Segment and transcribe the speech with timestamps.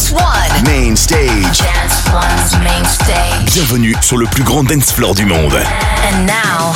[0.00, 0.64] Dance One.
[0.64, 1.58] Main stage.
[1.58, 3.52] Dance One's main stage.
[3.52, 5.52] Bienvenue sur le plus grand dance floor du monde.
[5.52, 6.72] And now,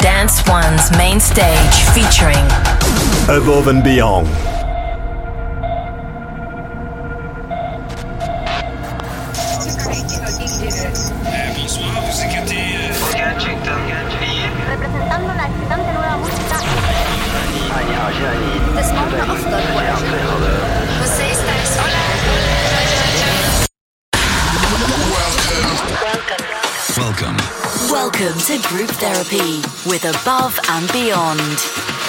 [0.00, 2.46] Dance One's main stage featuring
[3.28, 4.28] Above and Beyond.
[28.48, 32.07] To Group Therapy with Above and Beyond.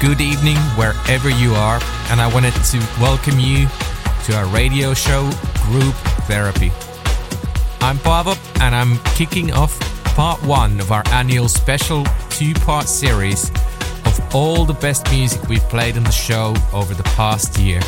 [0.00, 3.68] Good evening wherever you are, and I wanted to welcome you
[4.24, 5.30] to our radio show,
[5.66, 5.94] Group
[6.24, 6.72] Therapy.
[7.82, 9.78] I'm Paavo, and I'm kicking off
[10.16, 13.50] part one of our annual special two part series
[14.06, 17.82] of all the best music we've played on the show over the past year.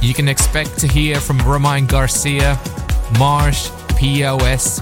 [0.00, 2.56] You can expect to hear from Romain Garcia,
[3.18, 4.80] Marsh, POS,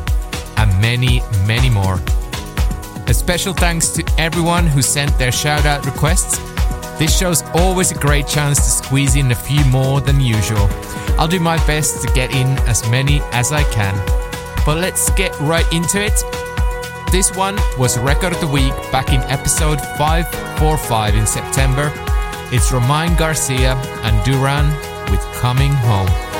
[0.58, 1.98] and many, many more.
[3.06, 6.38] A special thanks to everyone who sent their shout out requests.
[6.96, 10.68] This show's always a great chance to squeeze in a few more than usual.
[11.18, 13.94] I'll do my best to get in as many as I can.
[14.64, 16.14] But let's get right into it.
[17.10, 21.92] This one was Record of the Week back in episode 545 in September.
[22.52, 23.74] It's Romain Garcia
[24.04, 24.70] and Duran
[25.10, 26.31] with Coming Home.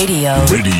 [0.00, 0.32] Radio.
[0.46, 0.79] Radio.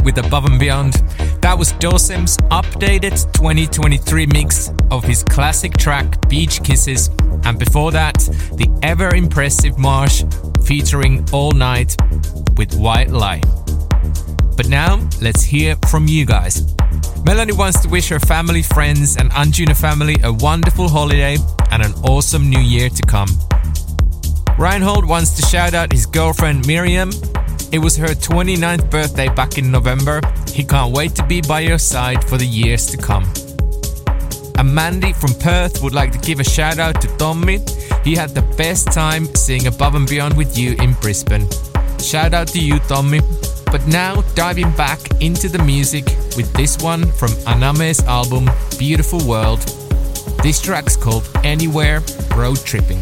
[0.00, 0.94] With Above and Beyond.
[1.42, 7.10] That was Dosem's updated 2023 mix of his classic track Beach Kisses,
[7.44, 8.18] and before that,
[8.54, 10.24] the ever impressive Marsh
[10.64, 11.96] featuring All Night
[12.56, 13.40] with White Lie.
[14.56, 16.74] But now, let's hear from you guys.
[17.24, 21.36] Melanie wants to wish her family, friends, and Anjuna family a wonderful holiday
[21.70, 23.28] and an awesome new year to come.
[24.58, 27.10] Reinhold wants to shout out his girlfriend Miriam
[27.72, 30.20] it was her 29th birthday back in November.
[30.48, 33.24] He can't wait to be by your side for the years to come.
[34.58, 37.60] And Mandy from Perth would like to give a shout out to Tommy.
[38.04, 41.48] He had the best time seeing Above and Beyond with you in Brisbane.
[41.98, 43.20] Shout out to you, Tommy.
[43.70, 46.04] But now diving back into the music
[46.36, 49.60] with this one from Aname's album Beautiful World.
[50.42, 52.02] This track's called Anywhere
[52.36, 53.00] Road Tripping.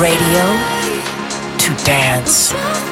[0.00, 0.56] Radio
[1.58, 2.89] to dance.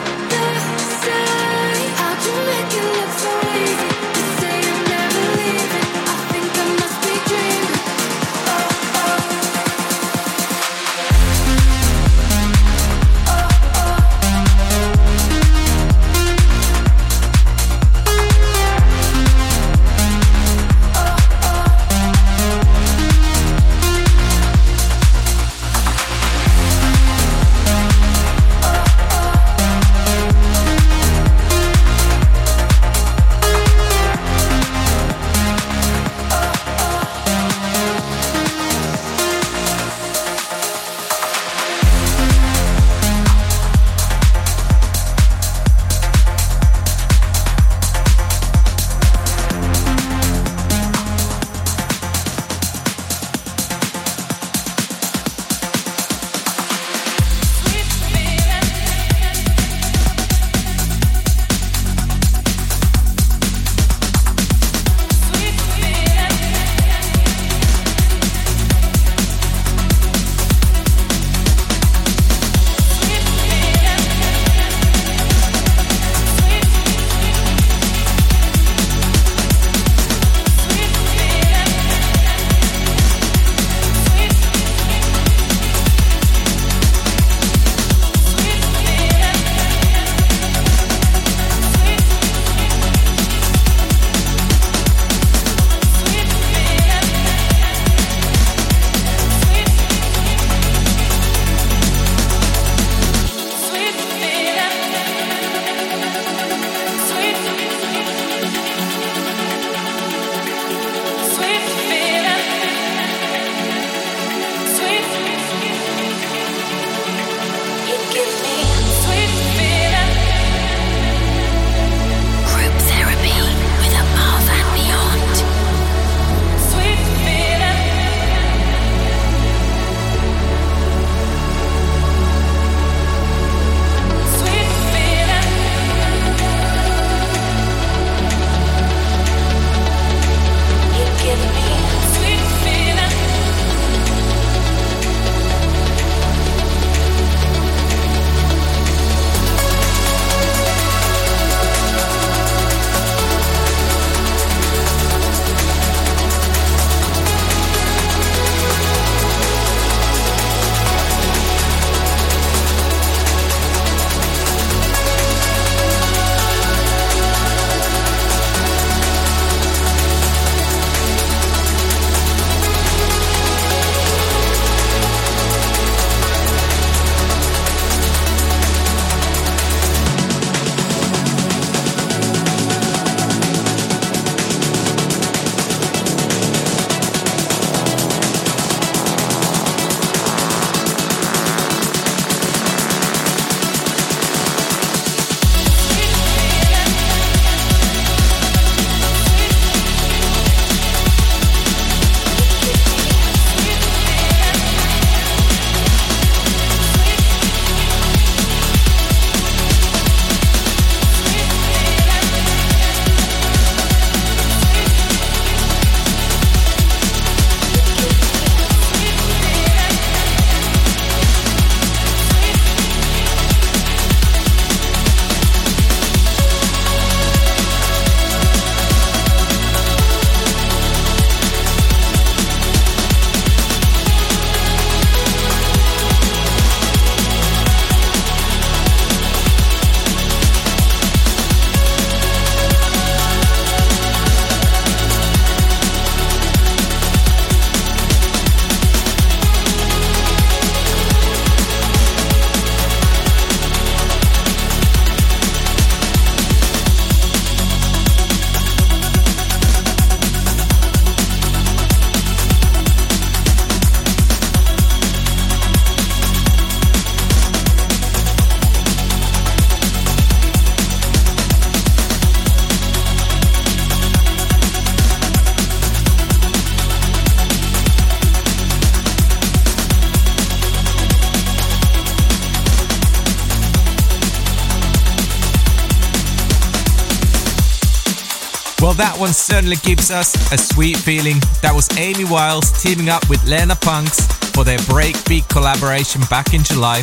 [289.18, 291.40] That one certainly gives us a sweet feeling.
[291.61, 296.62] That was Amy Wiles teaming up with Lena Punks for their breakbeat collaboration back in
[296.62, 296.98] July.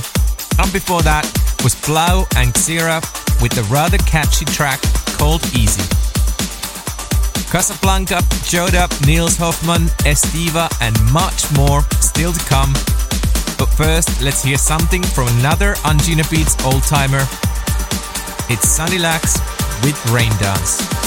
[0.58, 1.28] And before that
[1.62, 3.04] was Blau and Xira
[3.42, 4.80] with the rather catchy track
[5.20, 5.84] called Easy.
[7.52, 12.72] Casablanca, Joda, Nils Hoffmann, Estiva, and much more still to come.
[13.60, 17.28] But first, let's hear something from another Anjunabeats old timer.
[18.48, 19.36] It's Sunny Lax
[19.84, 21.05] with Rain Dance.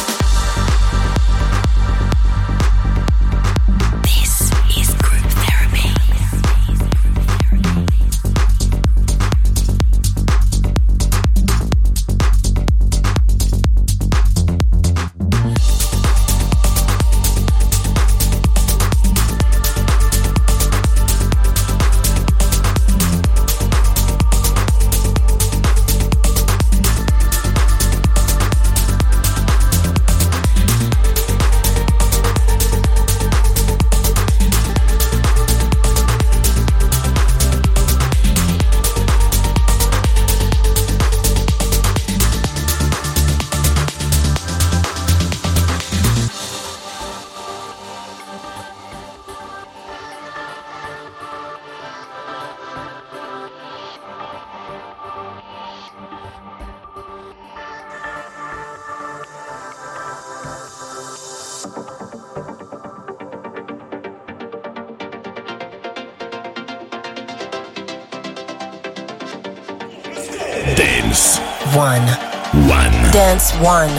[73.60, 73.90] One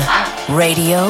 [0.47, 1.09] Radio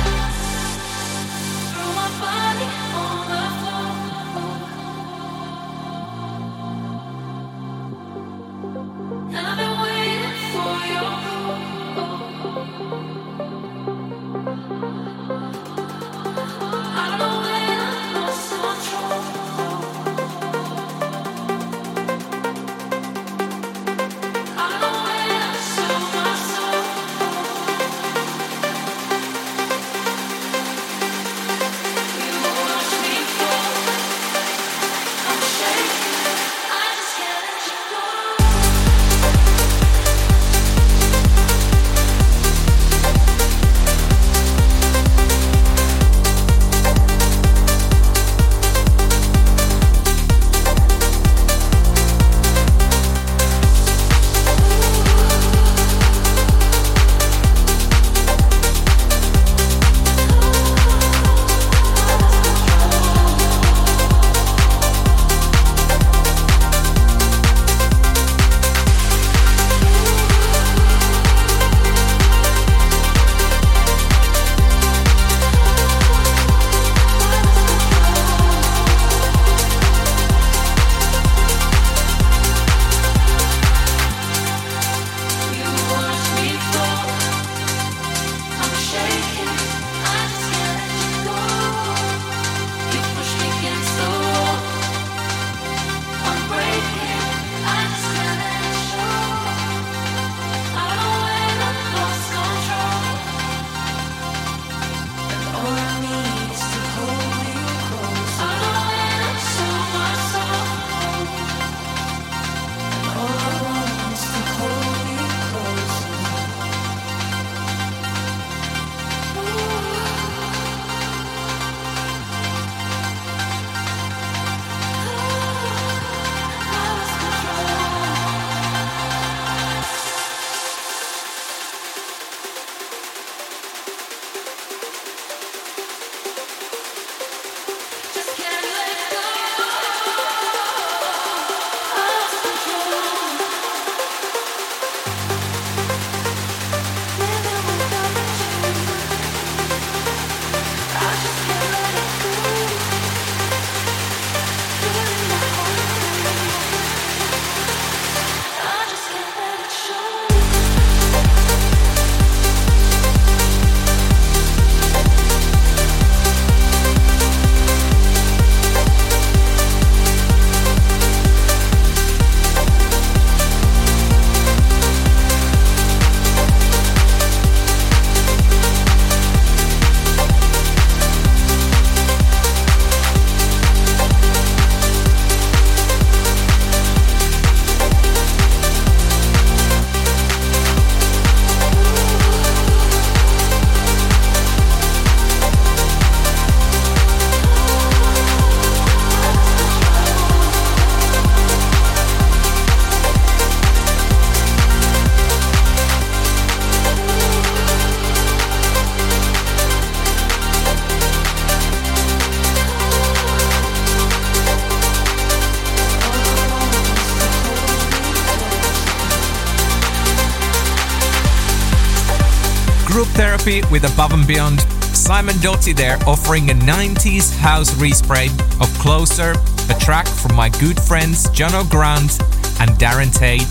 [223.43, 224.61] With Above and Beyond.
[224.95, 228.29] Simon Doty there offering a 90s house respray
[228.61, 229.31] of Closer,
[229.67, 232.19] a track from my good friends Jono Grant
[232.61, 233.41] and Darren Tate,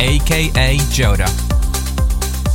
[0.00, 1.28] aka Joda.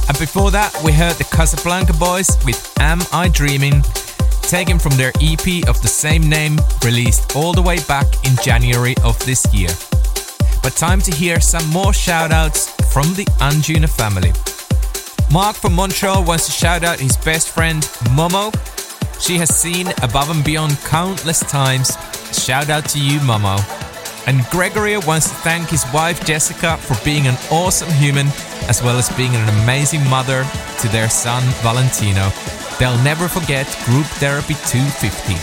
[0.10, 3.82] And before that, we heard the Casablanca Boys with Am I Dreaming,
[4.42, 8.96] taken from their EP of the same name, released all the way back in January
[9.06, 9.70] of this year.
[10.62, 14.34] But time to hear some more shoutouts from the Anjuna family.
[15.34, 17.82] Mark from Montreal wants to shout out his best friend,
[18.14, 18.54] Momo.
[19.20, 21.98] She has seen Above and Beyond countless times.
[22.38, 23.58] Shout out to you, Momo.
[24.28, 28.28] And Gregory wants to thank his wife, Jessica, for being an awesome human
[28.70, 30.46] as well as being an amazing mother
[30.82, 32.30] to their son, Valentino.
[32.78, 35.34] They'll never forget Group Therapy 250.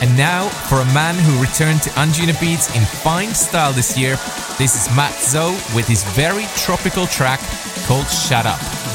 [0.00, 4.16] And now, for a man who returned to Anjunabeats in fine style this year,
[4.56, 7.40] this is Matt Zo with his very tropical track
[7.86, 8.93] called Shut Up.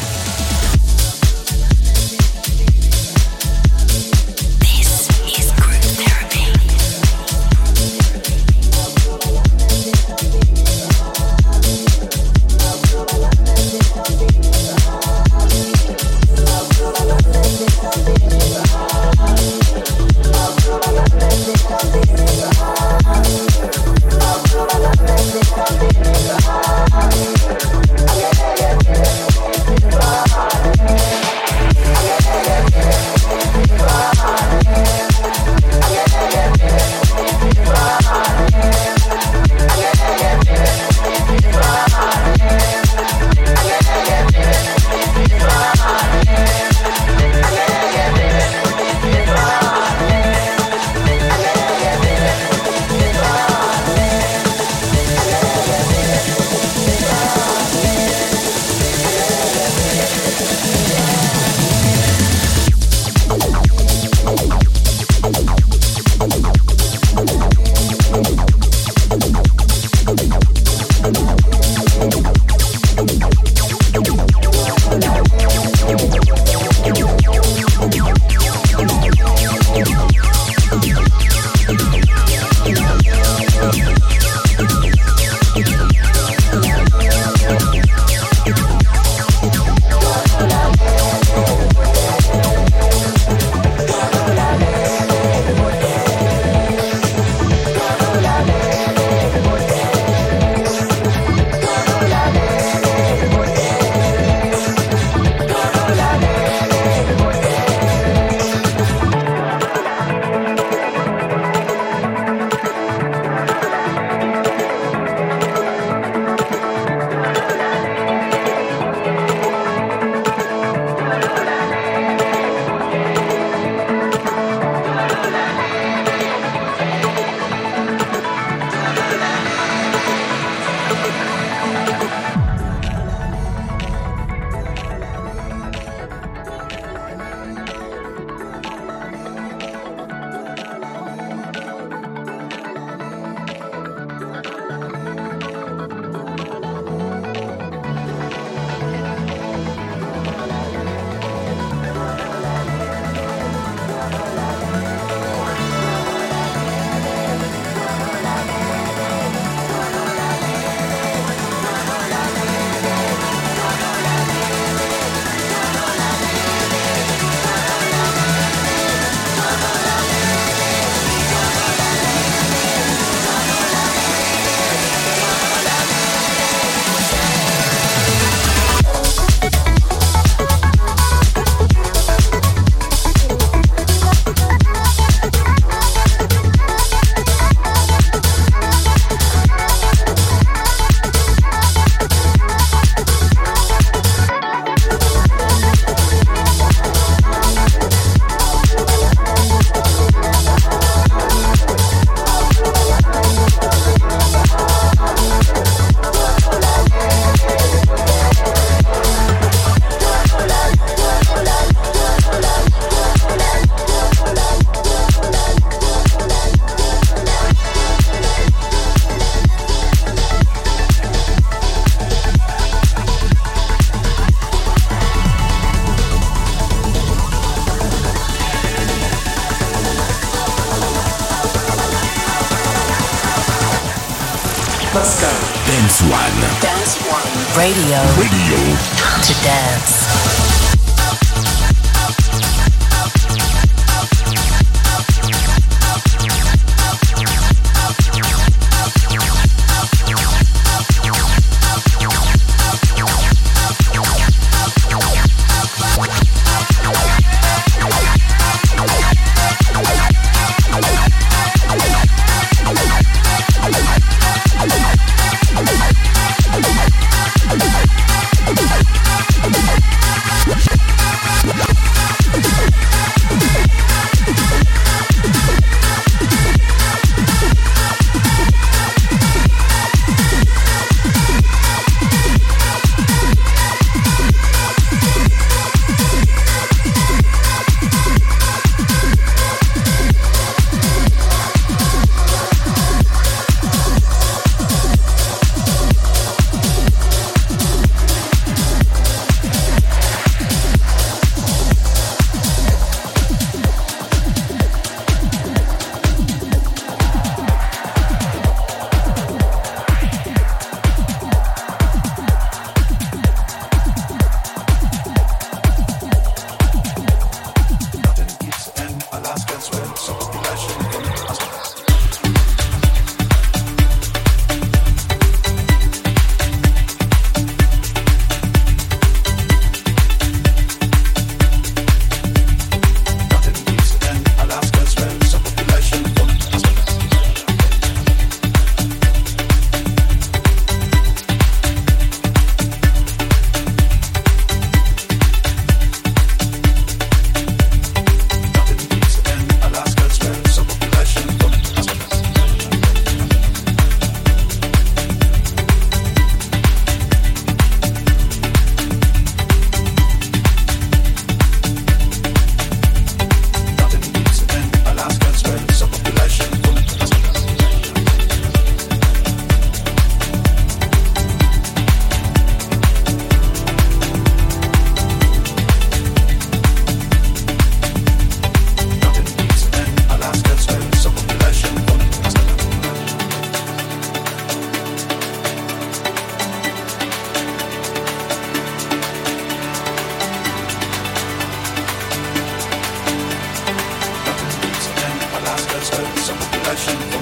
[396.86, 397.19] passion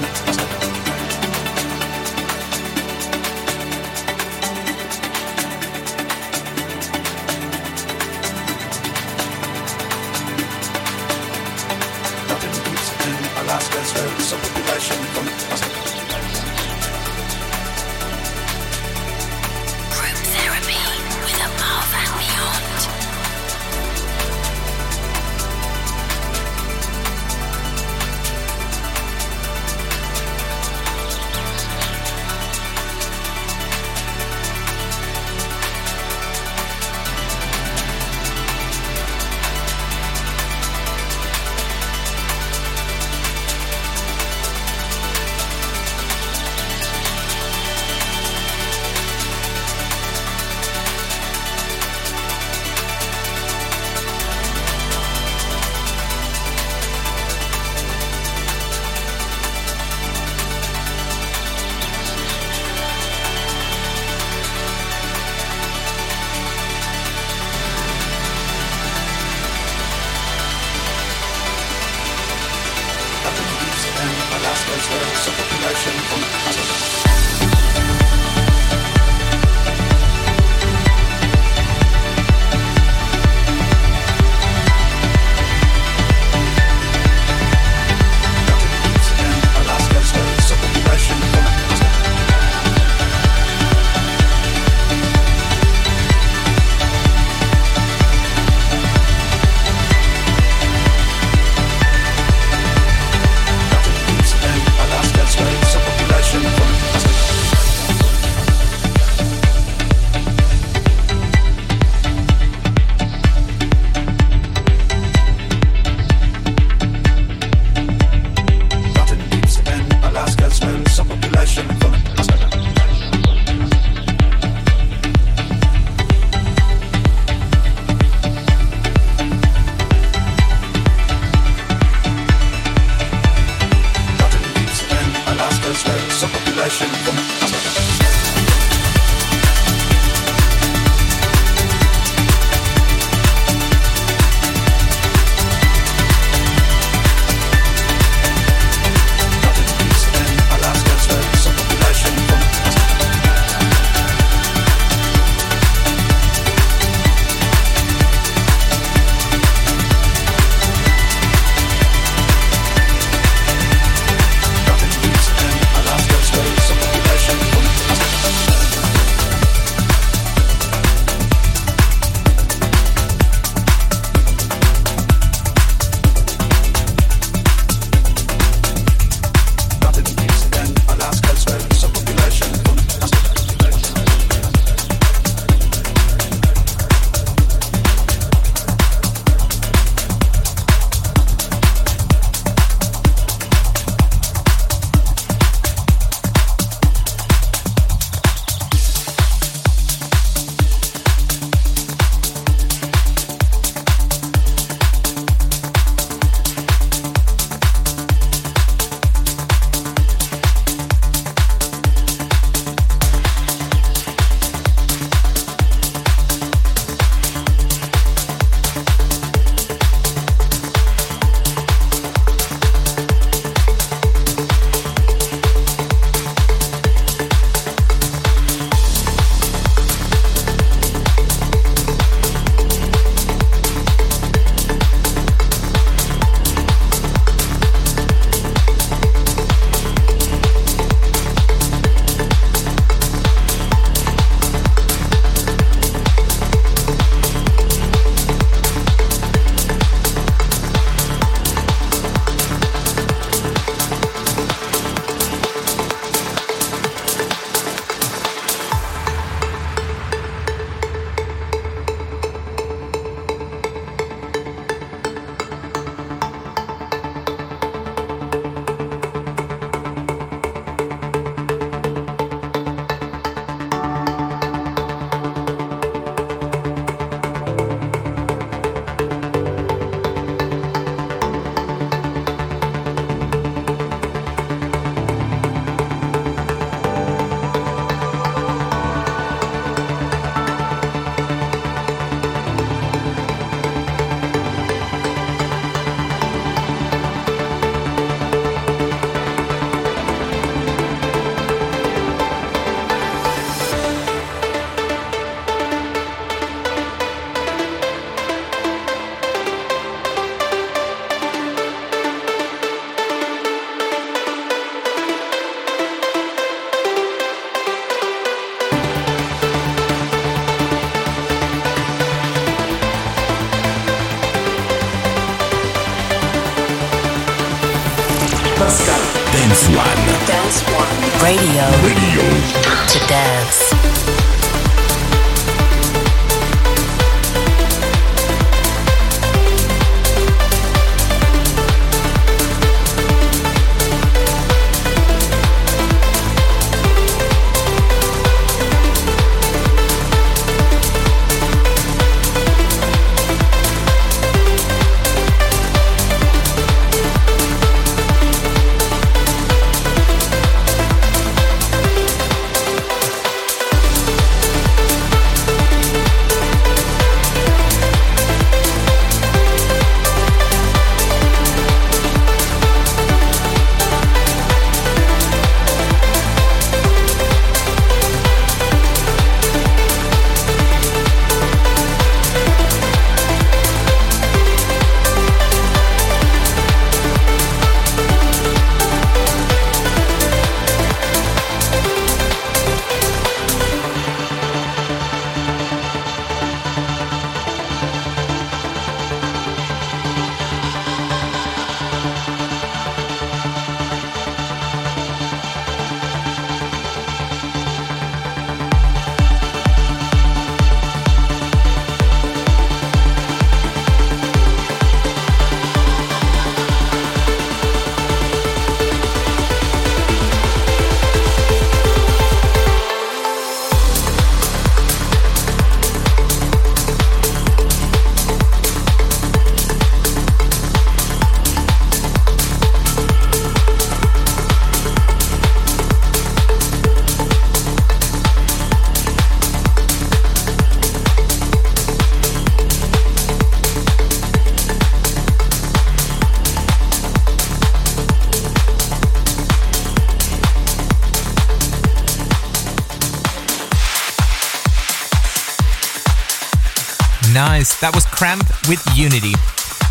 [457.58, 457.80] Nice.
[457.80, 459.34] That was Cramp with Unity.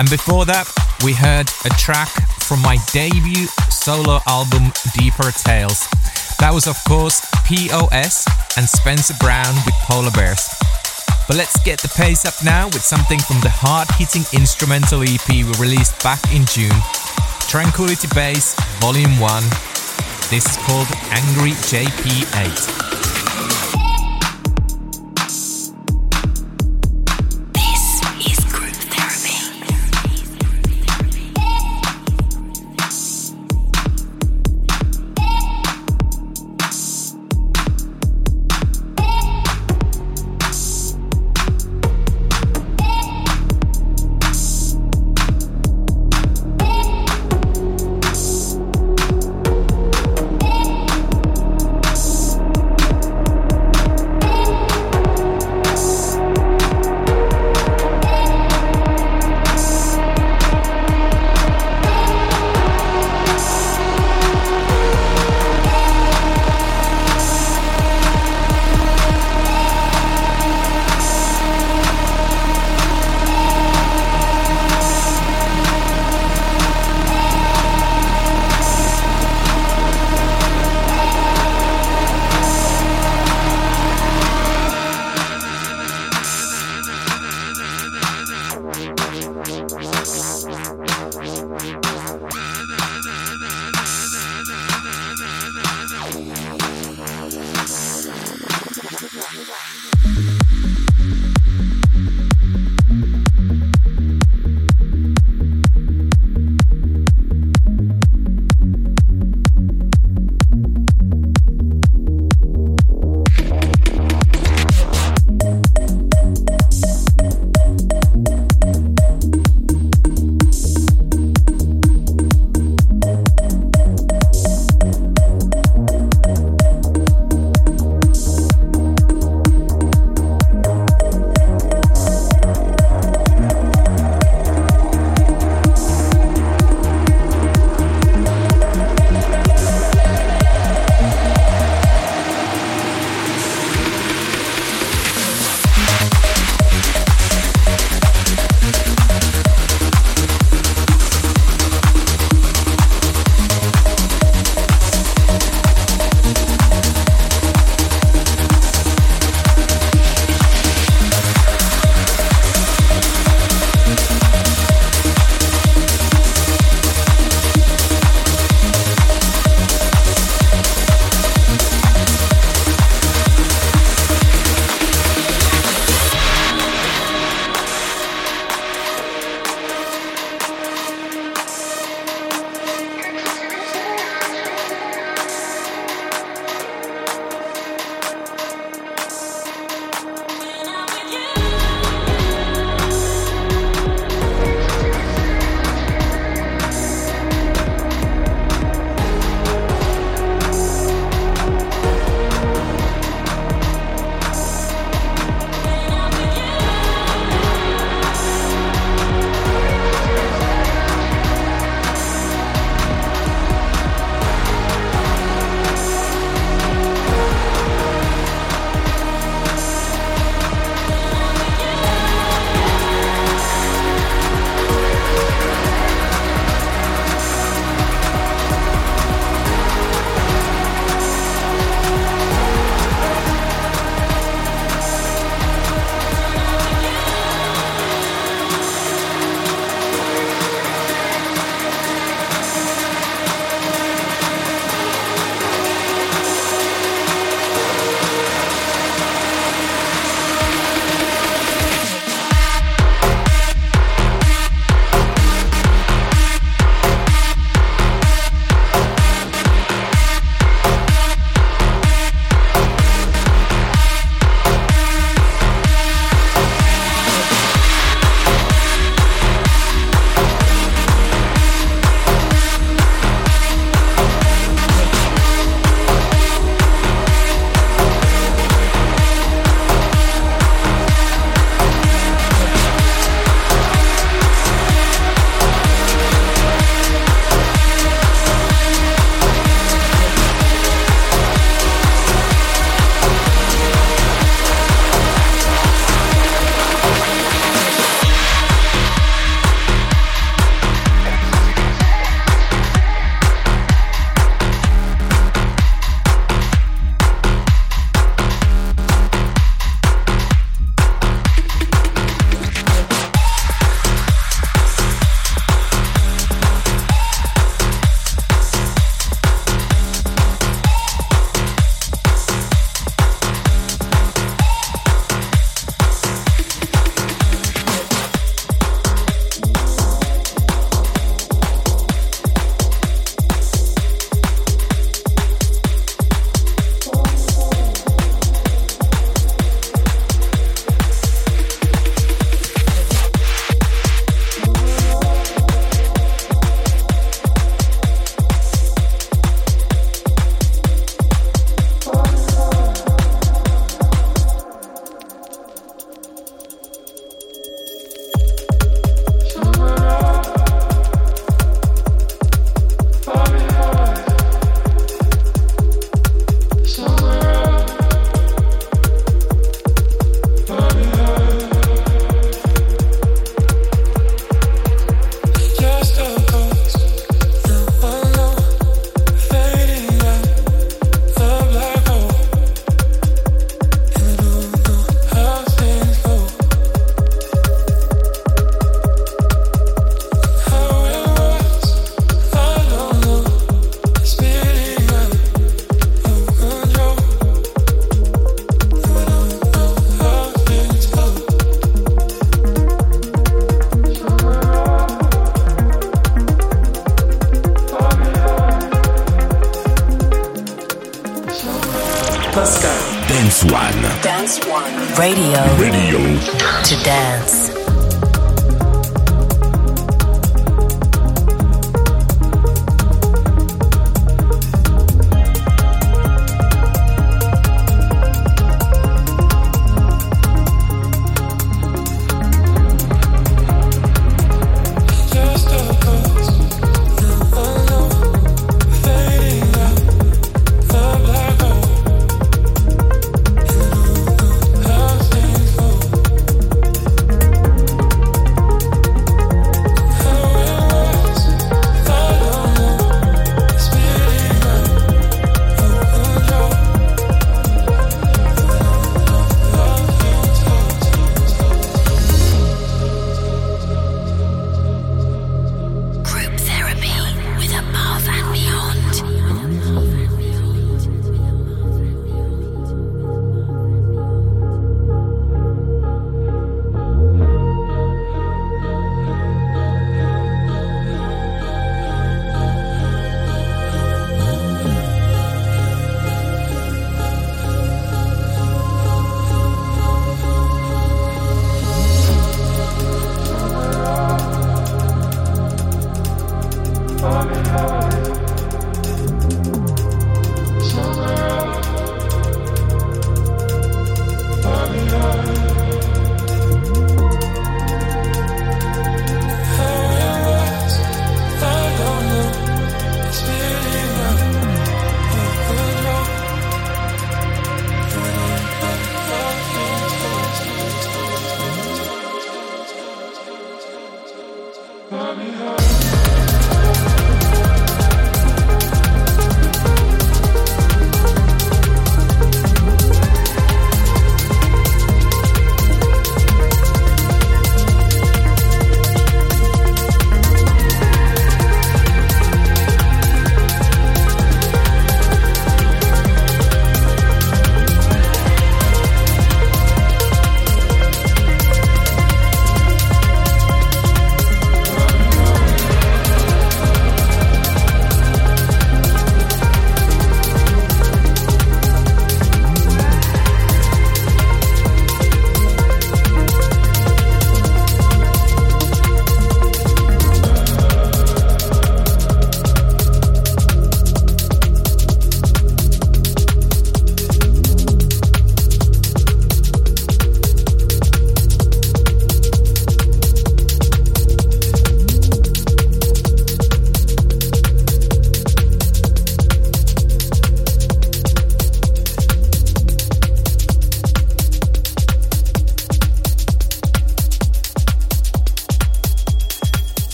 [0.00, 0.64] And before that,
[1.04, 2.08] we heard a track
[2.40, 5.84] from my debut solo album, Deeper Tales.
[6.40, 8.24] That was, of course, POS
[8.56, 10.48] and Spencer Brown with Polar Bears.
[11.28, 15.28] But let's get the pace up now with something from the hard hitting instrumental EP
[15.28, 16.80] we released back in June
[17.44, 19.44] Tranquility Base Volume 1.
[20.32, 22.99] This is called Angry JP8.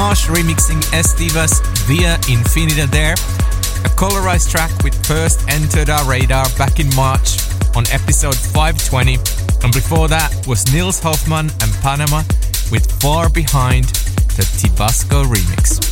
[0.00, 3.12] Remixing Estivas via Infinita there.
[3.84, 7.38] A colorized track with first entered our radar back in March
[7.76, 9.16] on episode 520.
[9.62, 12.22] And before that was Nils Hoffmann and Panama
[12.72, 13.84] with Far Behind,
[14.36, 15.84] the Tibasco remix.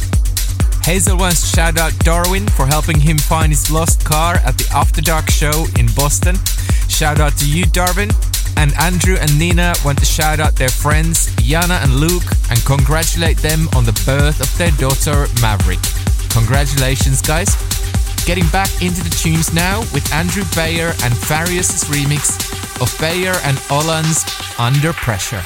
[0.84, 4.68] Hazel wants to shout out Darwin for helping him find his lost car at the
[4.74, 6.36] After Dark show in Boston.
[6.88, 8.08] Shout out to you, Darwin.
[8.58, 13.36] And Andrew and Nina want to shout out their friends Yana and Luke and congratulate
[13.38, 15.78] them on the birth of their daughter Maverick.
[16.30, 17.54] Congratulations, guys.
[18.26, 22.34] Getting back into the tunes now with Andrew Bayer and Farius' remix
[22.82, 24.24] of Bayer and Olan's
[24.58, 25.44] Under Pressure.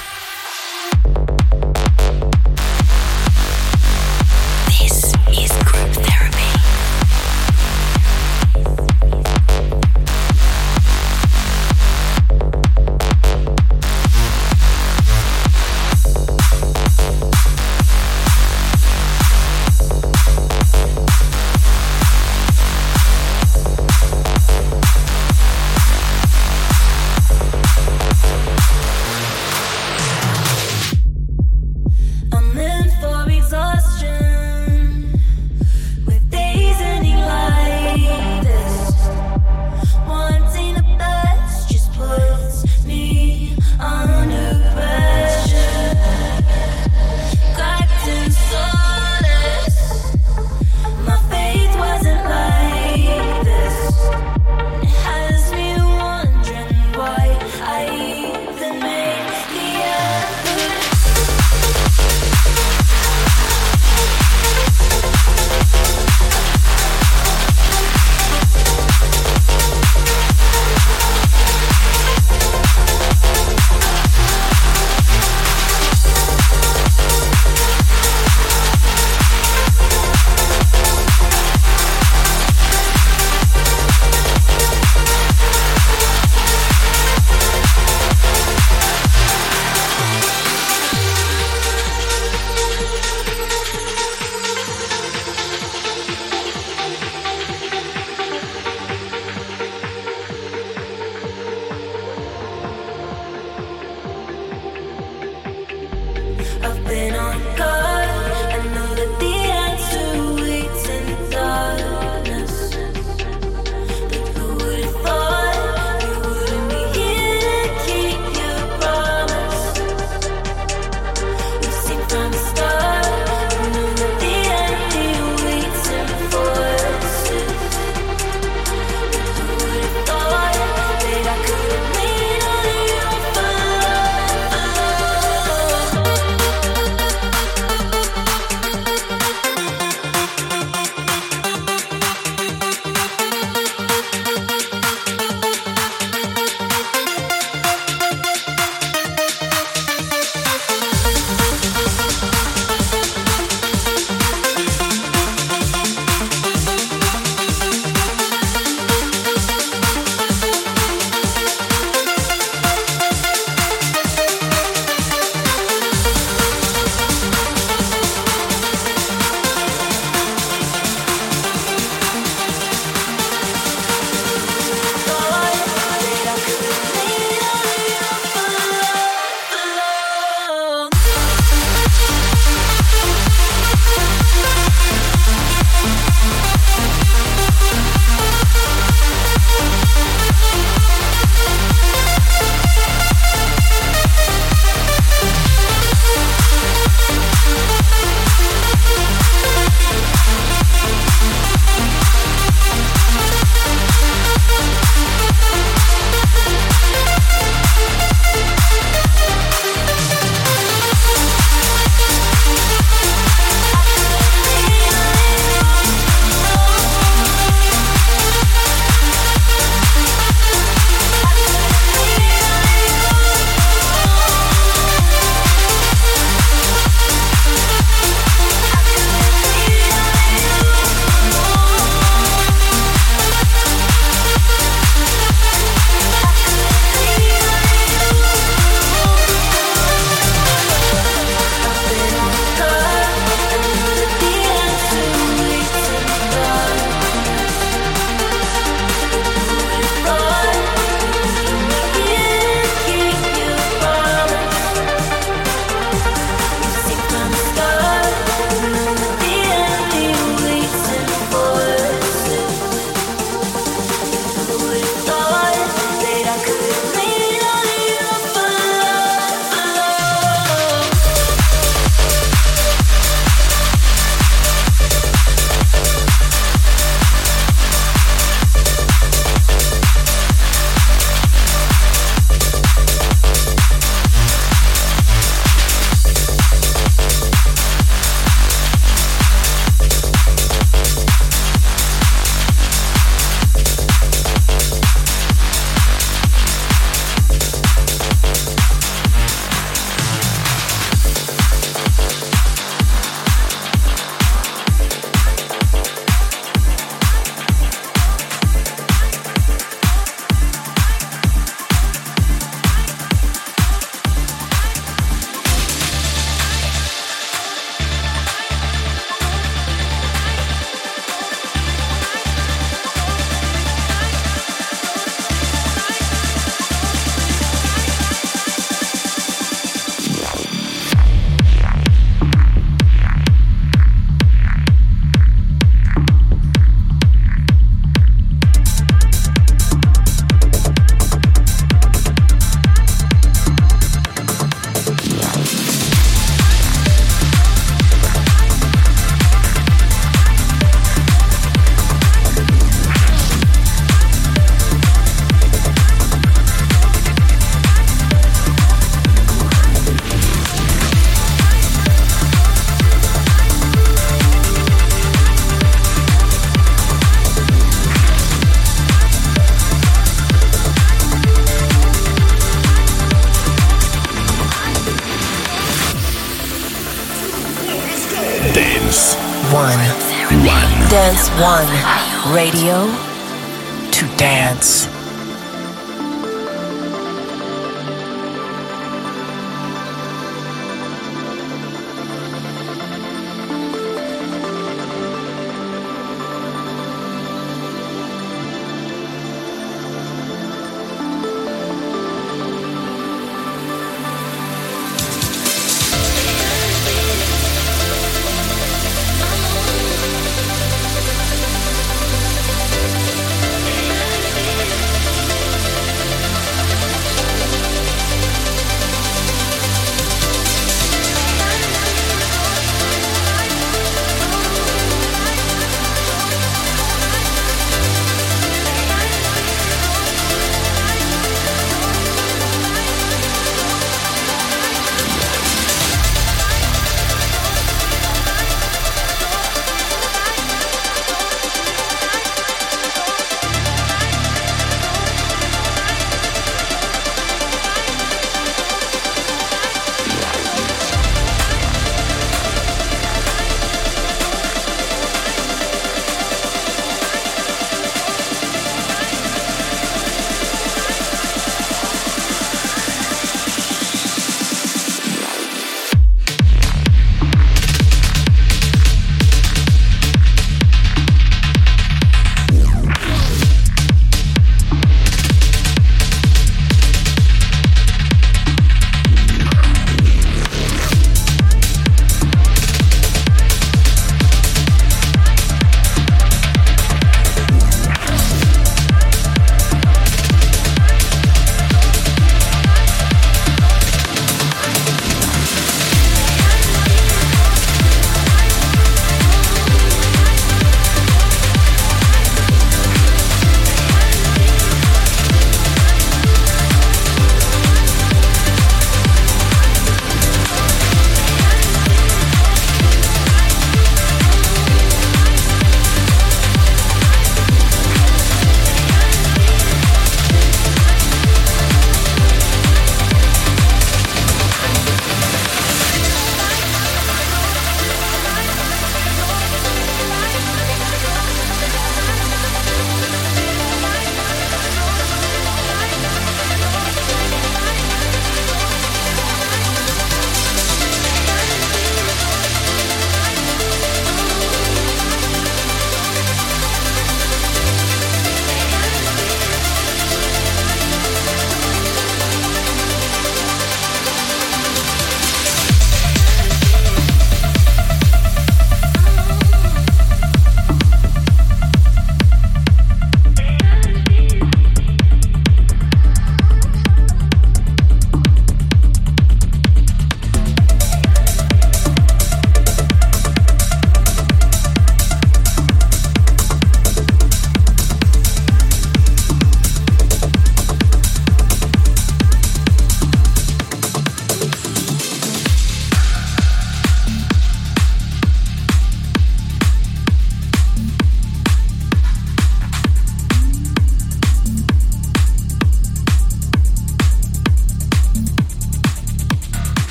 [382.33, 382.92] Radio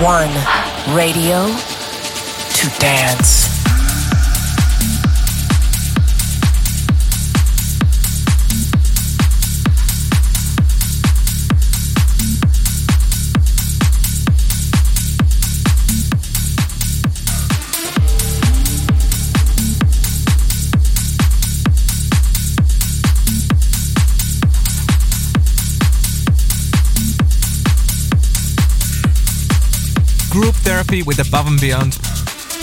[0.00, 0.30] One.
[0.94, 1.48] Radio
[30.68, 31.94] therapy with Above and Beyond.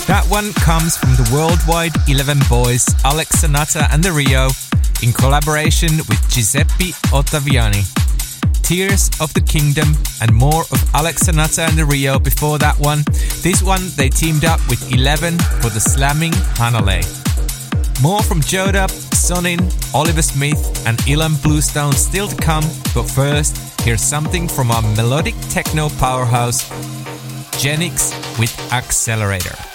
[0.05, 4.53] That one comes from the worldwide 11 boys, Alex Sonata and TheRio,
[5.01, 7.81] in collaboration with Giuseppe Ottaviani.
[8.61, 13.01] Tears of the Kingdom and more of Alex Sonata and TheRio before that one.
[13.41, 17.01] This one they teamed up with 11 for the slamming Hanale.
[18.03, 18.85] More from Joda,
[19.17, 19.65] Sonin,
[19.95, 25.33] Oliver Smith, and Ilan Bluestone still to come, but first, here's something from our melodic
[25.49, 26.69] techno powerhouse,
[27.57, 29.74] Genix with Accelerator.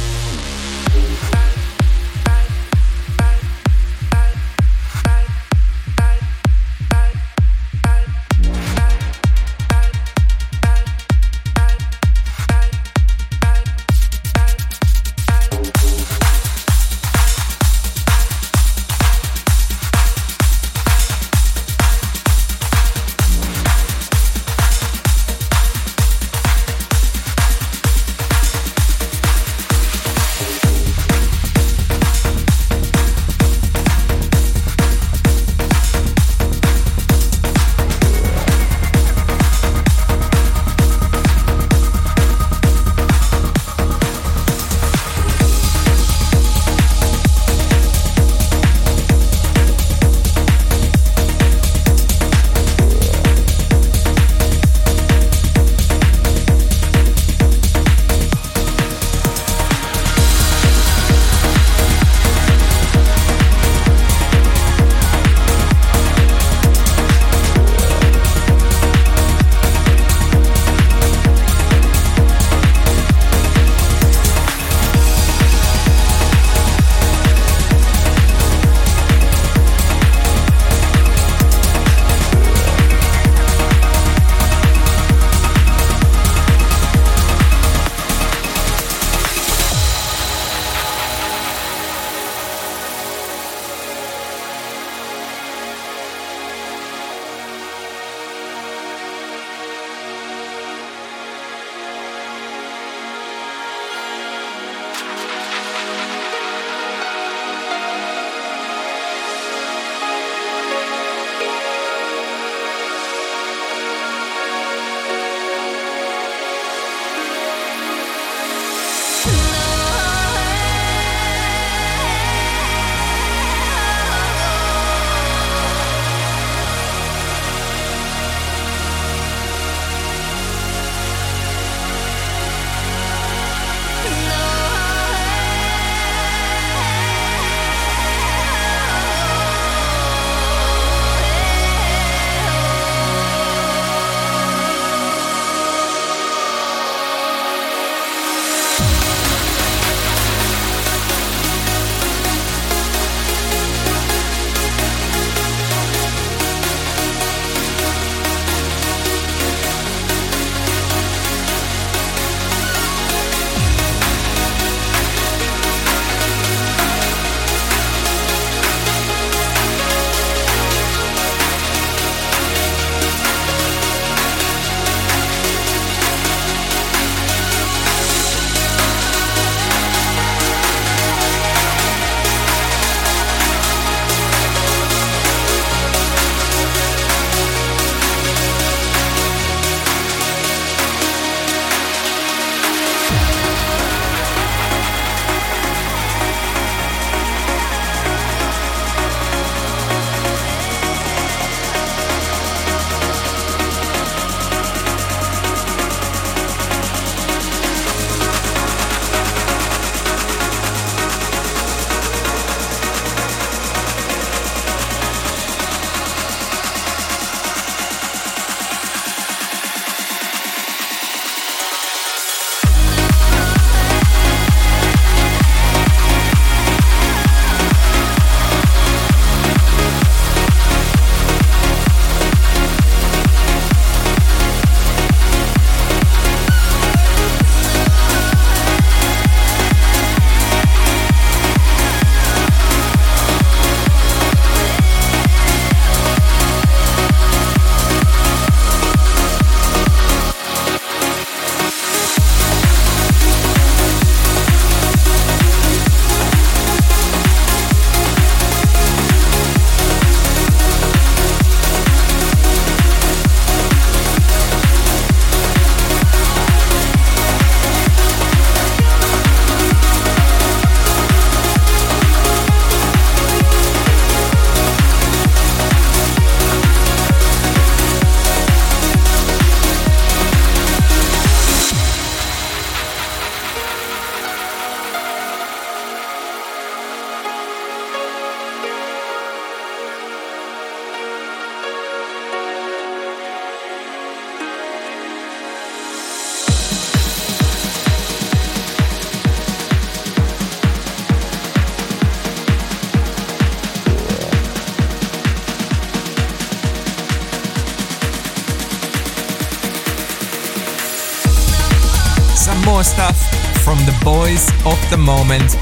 [315.17, 315.57] Moment,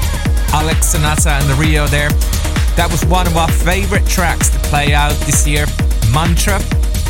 [0.54, 2.08] Alex Sonata and TheRio there.
[2.78, 5.66] That was one of our favorite tracks to play out this year,
[6.14, 6.62] Mantra.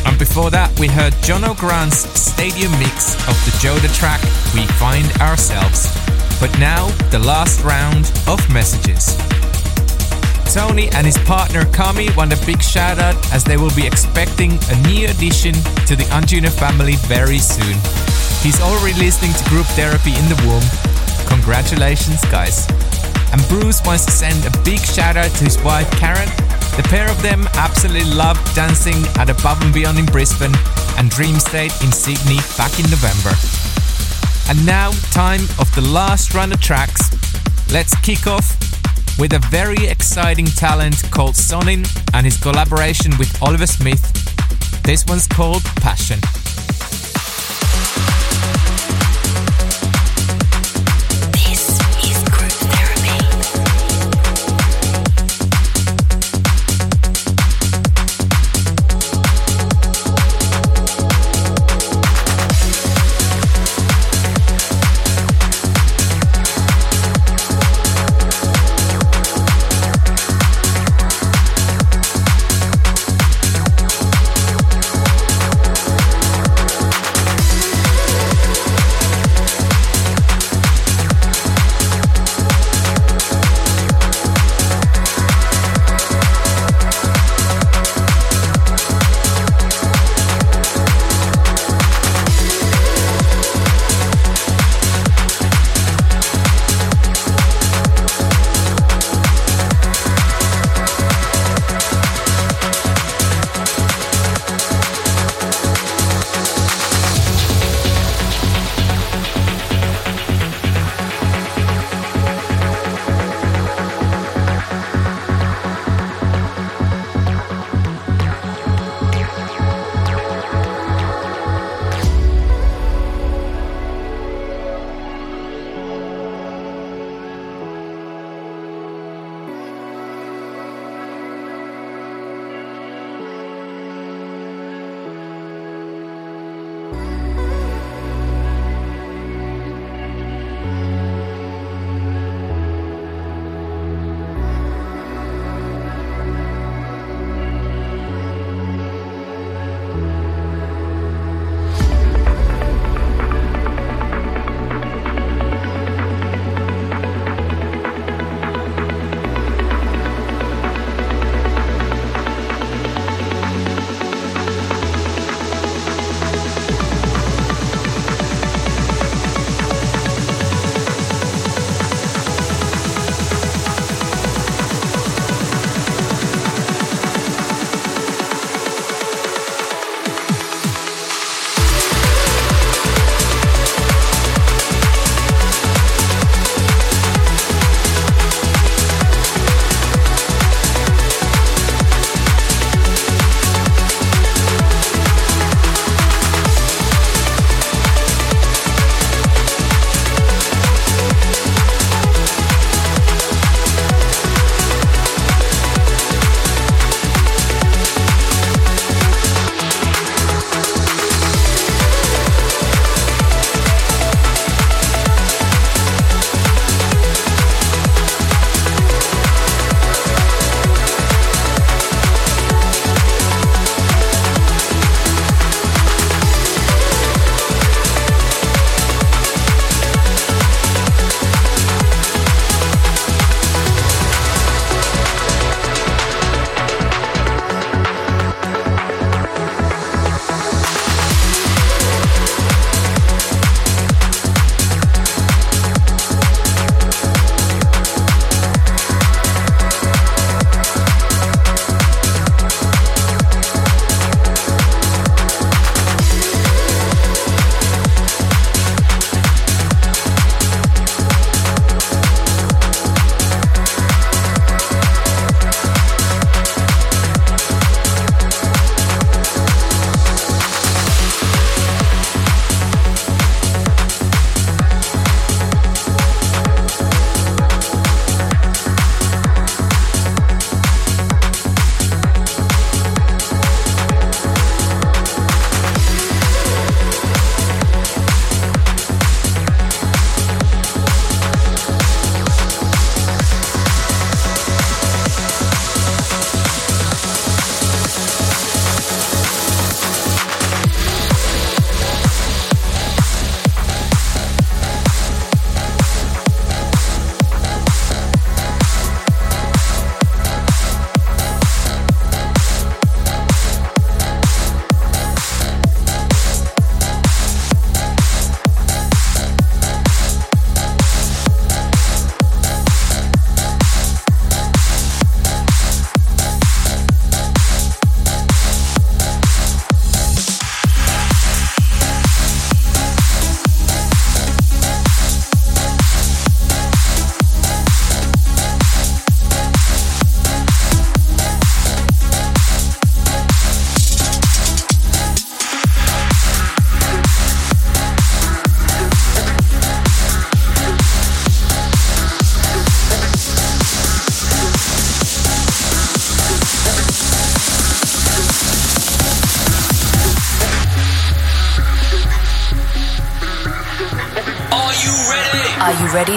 [0.08, 4.24] And before that, we heard Jono Grant's stadium mix of the Joda track,
[4.56, 5.92] We Find Ourselves.
[6.40, 9.12] But now, the last round of messages.
[10.48, 14.56] Tony and his partner Kami want a big shout out as they will be expecting
[14.72, 15.52] a new addition
[15.84, 17.76] to the Anjuna family very soon.
[18.40, 20.64] He's already listening to group therapy in the womb.
[21.31, 22.69] Congratulations, guys.
[23.32, 26.28] And Bruce wants to send a big shout out to his wife Karen.
[26.77, 30.55] The pair of them absolutely loved dancing at Above and Beyond in Brisbane
[30.98, 33.35] and Dreamstate in Sydney back in November.
[34.48, 37.11] And now, time of the last run of tracks.
[37.73, 38.59] Let's kick off
[39.19, 44.02] with a very exciting talent called Sonin and his collaboration with Oliver Smith.
[44.82, 46.19] This one's called Passion.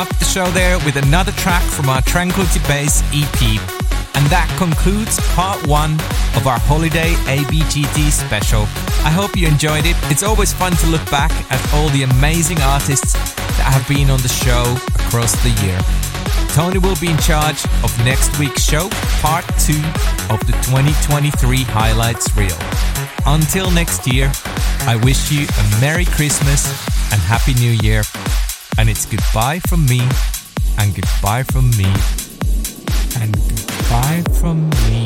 [0.00, 3.40] Up the show there with another track from our Tranquility Base EP.
[4.16, 5.92] And that concludes part one
[6.40, 8.62] of our holiday ABGT special.
[9.04, 9.96] I hope you enjoyed it.
[10.08, 13.12] It's always fun to look back at all the amazing artists
[13.60, 14.72] that have been on the show
[15.04, 15.76] across the year.
[16.56, 18.88] Tony will be in charge of next week's show,
[19.20, 19.84] part two
[20.32, 21.28] of the 2023
[21.68, 22.56] highlights reel.
[23.26, 24.32] Until next year,
[24.88, 26.64] I wish you a Merry Christmas
[27.12, 28.00] and Happy New Year.
[28.80, 30.00] And it's goodbye from me,
[30.78, 31.84] and goodbye from me,
[33.20, 34.99] and goodbye from me.